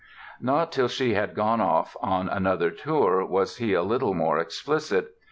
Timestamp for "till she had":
0.71-1.35